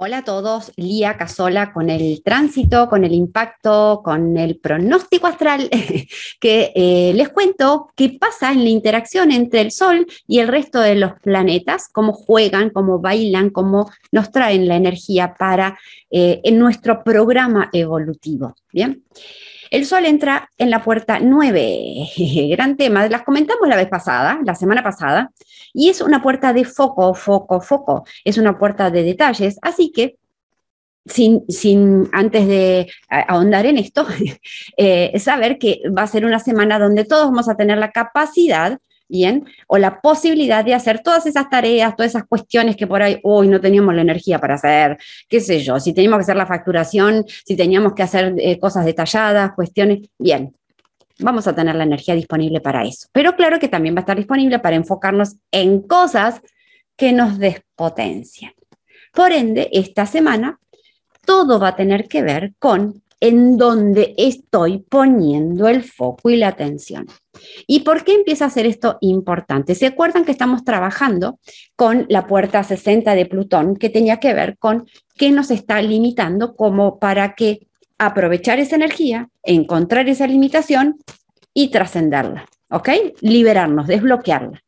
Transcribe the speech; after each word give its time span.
Hola 0.00 0.18
a 0.18 0.24
todos, 0.24 0.70
Lía 0.76 1.16
Casola 1.16 1.72
con 1.72 1.90
el 1.90 2.22
tránsito, 2.22 2.88
con 2.88 3.02
el 3.02 3.12
impacto, 3.12 4.00
con 4.04 4.36
el 4.36 4.56
pronóstico 4.60 5.26
astral, 5.26 5.68
que 6.40 6.70
eh, 6.76 7.12
les 7.16 7.30
cuento 7.30 7.90
qué 7.96 8.10
pasa 8.10 8.52
en 8.52 8.62
la 8.62 8.70
interacción 8.70 9.32
entre 9.32 9.60
el 9.60 9.72
Sol 9.72 10.06
y 10.28 10.38
el 10.38 10.46
resto 10.46 10.78
de 10.78 10.94
los 10.94 11.14
planetas, 11.20 11.88
cómo 11.92 12.12
juegan, 12.12 12.70
cómo 12.70 13.00
bailan, 13.00 13.50
cómo 13.50 13.90
nos 14.12 14.30
traen 14.30 14.68
la 14.68 14.76
energía 14.76 15.34
para 15.36 15.76
eh, 16.12 16.42
en 16.44 16.60
nuestro 16.60 17.02
programa 17.02 17.68
evolutivo. 17.72 18.54
Bien. 18.72 19.02
El 19.70 19.86
Sol 19.86 20.06
entra 20.06 20.48
en 20.58 20.70
la 20.70 20.82
puerta 20.82 21.18
9, 21.20 22.08
gran 22.50 22.76
tema, 22.76 23.08
las 23.08 23.22
comentamos 23.22 23.68
la 23.68 23.76
vez 23.76 23.88
pasada, 23.88 24.38
la 24.44 24.54
semana 24.54 24.82
pasada, 24.82 25.30
y 25.72 25.88
es 25.88 26.00
una 26.00 26.22
puerta 26.22 26.52
de 26.52 26.64
foco, 26.64 27.14
foco, 27.14 27.60
foco, 27.60 28.04
es 28.24 28.38
una 28.38 28.58
puerta 28.58 28.90
de 28.90 29.02
detalles, 29.02 29.58
así 29.62 29.92
que 29.92 30.16
sin, 31.04 31.44
sin, 31.48 32.08
antes 32.12 32.46
de 32.46 32.90
ahondar 33.08 33.66
en 33.66 33.78
esto, 33.78 34.06
eh, 34.76 35.18
saber 35.18 35.58
que 35.58 35.82
va 35.96 36.02
a 36.02 36.06
ser 36.06 36.24
una 36.24 36.38
semana 36.38 36.78
donde 36.78 37.04
todos 37.04 37.26
vamos 37.26 37.48
a 37.48 37.56
tener 37.56 37.78
la 37.78 37.92
capacidad 37.92 38.78
¿bien? 39.08 39.46
O 39.66 39.78
la 39.78 40.00
posibilidad 40.00 40.64
de 40.64 40.74
hacer 40.74 41.00
todas 41.00 41.26
esas 41.26 41.48
tareas, 41.48 41.96
todas 41.96 42.12
esas 42.12 42.24
cuestiones 42.26 42.76
que 42.76 42.86
por 42.86 43.02
ahí 43.02 43.18
hoy 43.22 43.48
no 43.48 43.60
teníamos 43.60 43.94
la 43.94 44.02
energía 44.02 44.38
para 44.38 44.54
hacer, 44.54 44.98
qué 45.28 45.40
sé 45.40 45.60
yo, 45.60 45.80
si 45.80 45.92
teníamos 45.92 46.18
que 46.18 46.22
hacer 46.22 46.36
la 46.36 46.46
facturación, 46.46 47.24
si 47.44 47.56
teníamos 47.56 47.94
que 47.94 48.02
hacer 48.02 48.34
eh, 48.38 48.58
cosas 48.58 48.84
detalladas, 48.84 49.52
cuestiones, 49.54 50.08
bien, 50.18 50.54
vamos 51.18 51.46
a 51.46 51.54
tener 51.54 51.74
la 51.74 51.84
energía 51.84 52.14
disponible 52.14 52.60
para 52.60 52.84
eso. 52.84 53.08
Pero 53.12 53.34
claro 53.36 53.58
que 53.58 53.68
también 53.68 53.94
va 53.94 54.00
a 54.00 54.02
estar 54.02 54.16
disponible 54.16 54.58
para 54.58 54.76
enfocarnos 54.76 55.36
en 55.50 55.82
cosas 55.82 56.40
que 56.96 57.12
nos 57.12 57.38
despotencian. 57.38 58.52
Por 59.12 59.32
ende, 59.32 59.68
esta 59.72 60.06
semana 60.06 60.60
todo 61.24 61.58
va 61.58 61.68
a 61.68 61.76
tener 61.76 62.08
que 62.08 62.22
ver 62.22 62.54
con 62.58 63.02
en 63.20 63.56
donde 63.56 64.14
estoy 64.16 64.78
poniendo 64.78 65.68
el 65.68 65.82
foco 65.82 66.30
y 66.30 66.36
la 66.36 66.48
atención. 66.48 67.06
¿Y 67.66 67.80
por 67.80 68.04
qué 68.04 68.14
empieza 68.14 68.44
a 68.44 68.50
ser 68.50 68.66
esto 68.66 68.98
importante? 69.00 69.74
¿Se 69.74 69.86
acuerdan 69.86 70.24
que 70.24 70.32
estamos 70.32 70.64
trabajando 70.64 71.38
con 71.76 72.06
la 72.08 72.26
puerta 72.26 72.62
60 72.62 73.14
de 73.14 73.26
Plutón 73.26 73.76
que 73.76 73.90
tenía 73.90 74.18
que 74.18 74.34
ver 74.34 74.56
con 74.58 74.86
qué 75.16 75.30
nos 75.30 75.50
está 75.50 75.80
limitando 75.82 76.54
como 76.54 76.98
para 76.98 77.34
que 77.34 77.66
aprovechar 77.98 78.60
esa 78.60 78.76
energía, 78.76 79.28
encontrar 79.42 80.08
esa 80.08 80.26
limitación 80.26 80.98
y 81.52 81.70
trascenderla, 81.70 82.46
¿ok? 82.70 82.88
Liberarnos, 83.20 83.88
desbloquearla. 83.88 84.62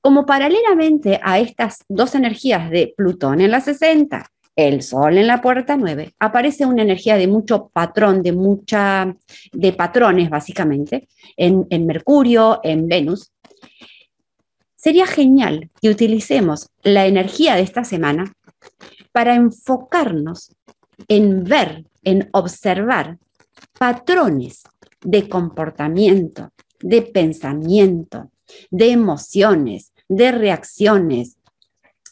Como 0.00 0.24
paralelamente 0.24 1.20
a 1.22 1.38
estas 1.38 1.84
dos 1.88 2.14
energías 2.14 2.70
de 2.70 2.94
Plutón 2.96 3.42
en 3.42 3.50
la 3.50 3.60
60 3.60 4.30
el 4.58 4.82
Sol 4.82 5.18
en 5.18 5.28
la 5.28 5.40
puerta 5.40 5.76
9, 5.76 6.14
aparece 6.18 6.66
una 6.66 6.82
energía 6.82 7.16
de 7.16 7.28
mucho 7.28 7.70
patrón, 7.72 8.24
de 8.24 8.32
mucha, 8.32 9.16
de 9.52 9.72
patrones 9.72 10.28
básicamente, 10.30 11.08
en, 11.36 11.64
en 11.70 11.86
Mercurio, 11.86 12.58
en 12.64 12.88
Venus. 12.88 13.30
Sería 14.74 15.06
genial 15.06 15.70
que 15.80 15.90
utilicemos 15.90 16.70
la 16.82 17.06
energía 17.06 17.54
de 17.54 17.62
esta 17.62 17.84
semana 17.84 18.32
para 19.12 19.36
enfocarnos 19.36 20.50
en 21.06 21.44
ver, 21.44 21.84
en 22.02 22.28
observar 22.32 23.16
patrones 23.78 24.64
de 25.02 25.28
comportamiento, 25.28 26.50
de 26.80 27.02
pensamiento, 27.02 28.32
de 28.72 28.90
emociones, 28.90 29.92
de 30.08 30.32
reacciones, 30.32 31.36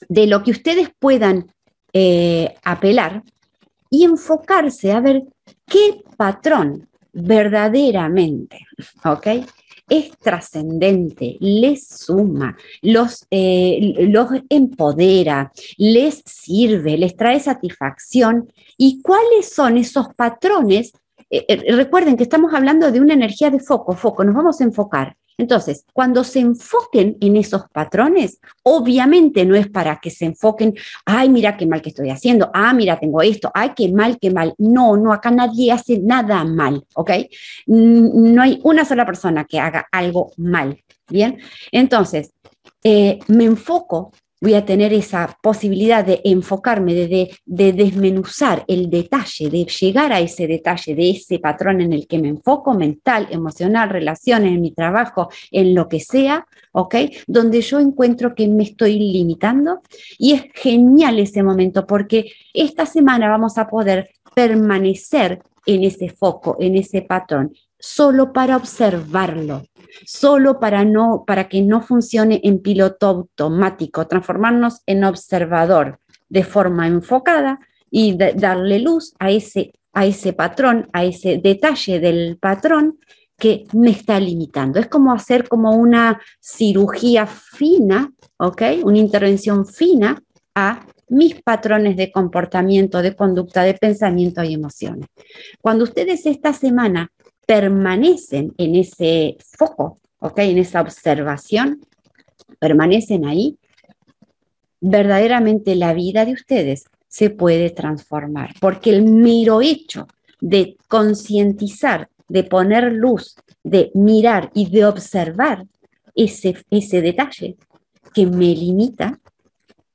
de 0.08 0.28
lo 0.28 0.44
que 0.44 0.52
ustedes 0.52 0.90
puedan 0.96 1.55
eh, 1.98 2.54
apelar 2.62 3.22
y 3.88 4.04
enfocarse 4.04 4.92
a 4.92 5.00
ver 5.00 5.22
qué 5.64 6.02
patrón 6.18 6.86
verdaderamente. 7.10 8.66
Es 9.88 10.10
trascendente, 10.18 11.38
les 11.40 11.88
suma, 11.88 12.54
los, 12.82 13.26
eh, 13.30 13.94
los 14.10 14.28
empodera, 14.50 15.50
les 15.78 16.22
sirve, 16.26 16.98
les 16.98 17.16
trae 17.16 17.40
satisfacción. 17.40 18.52
¿Y 18.76 19.00
cuáles 19.00 19.54
son 19.54 19.78
esos 19.78 20.08
patrones? 20.14 20.92
Eh, 21.30 21.72
recuerden 21.72 22.18
que 22.18 22.24
estamos 22.24 22.52
hablando 22.52 22.92
de 22.92 23.00
una 23.00 23.14
energía 23.14 23.48
de 23.48 23.60
foco, 23.60 23.94
foco, 23.94 24.22
nos 24.22 24.34
vamos 24.34 24.60
a 24.60 24.64
enfocar 24.64 25.16
entonces, 25.38 25.84
cuando 25.92 26.24
se 26.24 26.40
enfoquen 26.40 27.18
en 27.20 27.36
esos 27.36 27.68
patrones, 27.70 28.40
obviamente 28.62 29.44
no 29.44 29.54
es 29.54 29.68
para 29.68 30.00
que 30.00 30.10
se 30.10 30.24
enfoquen, 30.24 30.74
ay, 31.04 31.28
mira 31.28 31.58
qué 31.58 31.66
mal 31.66 31.82
que 31.82 31.90
estoy 31.90 32.08
haciendo, 32.08 32.50
ah, 32.54 32.72
mira, 32.72 32.98
tengo 32.98 33.20
esto, 33.20 33.50
ay, 33.52 33.72
qué 33.76 33.92
mal, 33.92 34.18
qué 34.18 34.30
mal. 34.30 34.54
No, 34.56 34.96
no, 34.96 35.12
acá 35.12 35.30
nadie 35.30 35.72
hace 35.72 35.98
nada 35.98 36.42
mal, 36.44 36.82
¿ok? 36.94 37.10
No 37.66 38.42
hay 38.42 38.60
una 38.62 38.86
sola 38.86 39.04
persona 39.04 39.44
que 39.44 39.60
haga 39.60 39.86
algo 39.92 40.32
mal, 40.38 40.82
¿bien? 41.08 41.38
Entonces, 41.70 42.32
eh, 42.82 43.18
me 43.28 43.44
enfoco 43.44 44.12
voy 44.40 44.54
a 44.54 44.64
tener 44.64 44.92
esa 44.92 45.38
posibilidad 45.42 46.04
de 46.04 46.20
enfocarme, 46.24 46.94
de, 46.94 47.30
desmenuzar 47.44 48.64
el 48.68 48.90
detalle, 48.90 49.48
de 49.48 49.64
llegar 49.64 50.12
a 50.12 50.20
ese 50.20 50.46
detalle, 50.46 50.94
de 50.94 51.10
ese 51.10 51.38
patrón 51.38 51.80
en 51.80 51.92
el 51.92 52.06
que 52.06 52.18
me 52.18 52.28
enfoco, 52.28 52.74
mental, 52.74 53.28
emocional, 53.30 53.88
relaciones, 53.88 54.52
en 54.52 54.60
mi 54.60 54.72
trabajo, 54.72 55.28
en 55.50 55.74
lo 55.74 55.88
que 55.88 56.00
sea, 56.00 56.46
¿ok? 56.72 56.94
Donde 57.26 57.62
yo 57.62 57.80
encuentro 57.80 58.34
que 58.34 58.46
me 58.48 58.64
estoy 58.64 58.98
limitando. 58.98 59.80
Y 60.18 60.32
es 60.32 60.44
genial 60.54 61.18
ese 61.18 61.42
momento 61.42 61.86
porque 61.86 62.32
esta 62.52 62.84
semana 62.86 63.28
vamos 63.28 63.56
a 63.58 63.68
poder 63.68 64.10
permanecer 64.34 65.40
en 65.64 65.82
ese 65.82 66.08
foco, 66.10 66.56
en 66.60 66.76
ese 66.76 67.02
patrón, 67.02 67.52
solo 67.78 68.32
para 68.32 68.56
observarlo, 68.56 69.66
solo 70.04 70.58
para, 70.60 70.84
no, 70.84 71.24
para 71.26 71.48
que 71.48 71.62
no 71.62 71.80
funcione 71.80 72.40
en 72.44 72.60
piloto 72.60 73.06
automático, 73.06 74.06
transformarnos 74.06 74.82
en 74.86 75.04
observador 75.04 76.00
de 76.28 76.44
forma 76.44 76.86
enfocada 76.86 77.60
y 77.90 78.16
darle 78.16 78.80
luz 78.80 79.14
a 79.18 79.30
ese, 79.30 79.72
a 79.92 80.06
ese 80.06 80.32
patrón, 80.32 80.88
a 80.92 81.04
ese 81.04 81.38
detalle 81.38 82.00
del 82.00 82.38
patrón 82.38 82.98
que 83.38 83.66
me 83.72 83.90
está 83.90 84.18
limitando. 84.18 84.80
Es 84.80 84.88
como 84.88 85.12
hacer 85.12 85.48
como 85.48 85.72
una 85.72 86.20
cirugía 86.40 87.26
fina, 87.26 88.12
¿ok? 88.38 88.62
Una 88.82 88.98
intervención 88.98 89.66
fina 89.66 90.22
a 90.54 90.86
mis 91.08 91.40
patrones 91.42 91.96
de 91.96 92.10
comportamiento, 92.10 93.02
de 93.02 93.14
conducta, 93.14 93.62
de 93.62 93.74
pensamiento 93.74 94.42
y 94.42 94.54
emociones. 94.54 95.08
Cuando 95.60 95.84
ustedes 95.84 96.26
esta 96.26 96.52
semana 96.52 97.12
permanecen 97.46 98.52
en 98.58 98.74
ese 98.74 99.36
foco. 99.56 100.00
En 100.36 100.58
esa 100.58 100.80
observación, 100.80 101.80
permanecen 102.58 103.24
ahí, 103.26 103.58
verdaderamente 104.80 105.76
la 105.76 105.94
vida 105.94 106.24
de 106.24 106.32
ustedes 106.32 106.86
se 107.06 107.30
puede 107.30 107.70
transformar, 107.70 108.54
porque 108.60 108.90
el 108.90 109.04
mero 109.04 109.60
hecho 109.60 110.08
de 110.40 110.76
concientizar, 110.88 112.08
de 112.28 112.44
poner 112.44 112.92
luz, 112.92 113.36
de 113.62 113.90
mirar 113.94 114.50
y 114.52 114.68
de 114.68 114.84
observar 114.84 115.64
ese, 116.14 116.56
ese 116.70 117.00
detalle 117.00 117.56
que 118.12 118.26
me 118.26 118.54
limita, 118.54 119.20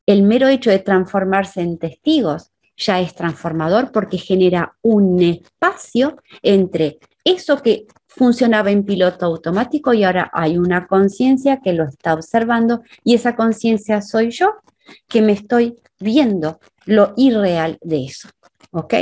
el 0.06 0.24
mero 0.24 0.48
hecho 0.48 0.70
de 0.70 0.80
transformarse 0.80 1.62
en 1.62 1.78
testigos 1.78 2.52
ya 2.78 3.00
es 3.02 3.14
transformador 3.14 3.92
porque 3.92 4.18
genera 4.18 4.76
un 4.82 5.22
espacio 5.22 6.18
entre 6.42 7.00
eso 7.24 7.62
que 7.62 7.86
funcionaba 8.08 8.72
en 8.72 8.84
piloto 8.84 9.26
automático 9.26 9.94
y 9.94 10.04
ahora 10.04 10.30
hay 10.34 10.58
una 10.58 10.88
conciencia 10.88 11.62
que 11.64 11.74
lo 11.74 11.86
está 11.86 12.14
observando 12.14 12.82
y 13.04 13.16
esa 13.16 13.36
conciencia 13.36 14.02
soy 14.02 14.32
yo 14.32 14.56
que 15.08 15.22
me 15.22 15.34
estoy 15.34 15.78
viendo 16.00 16.60
lo 16.86 17.14
irreal 17.16 17.78
de 17.82 18.06
eso. 18.06 18.30
¿Ok? 18.72 18.94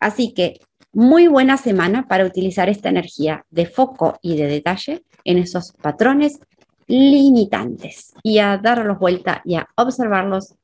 Así 0.00 0.32
que 0.32 0.60
muy 0.92 1.26
buena 1.26 1.56
semana 1.56 2.08
para 2.08 2.24
utilizar 2.24 2.68
esta 2.68 2.88
energía 2.88 3.44
de 3.50 3.66
foco 3.66 4.18
y 4.22 4.36
de 4.36 4.46
detalle 4.46 5.04
en 5.24 5.38
esos 5.38 5.72
patrones 5.72 6.40
limitantes 6.86 8.14
y 8.22 8.38
a 8.38 8.56
darlos 8.56 8.98
vuelta 8.98 9.42
y 9.44 9.56
a 9.56 9.68
observarlos. 9.76 10.54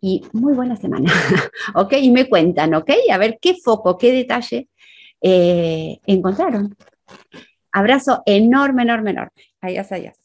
Y 0.00 0.24
muy 0.32 0.52
buena 0.52 0.76
semana, 0.76 1.12
¿ok? 1.74 1.94
Y 2.00 2.10
me 2.10 2.28
cuentan, 2.28 2.74
¿ok? 2.74 2.90
A 3.12 3.18
ver 3.18 3.38
qué 3.40 3.54
foco, 3.54 3.96
qué 3.98 4.12
detalle 4.12 4.68
eh, 5.22 5.98
encontraron. 6.06 6.76
Abrazo 7.72 8.22
enorme, 8.26 8.82
enorme, 8.82 9.10
enorme. 9.10 9.32
Adiós, 9.60 9.90
adiós. 9.92 10.21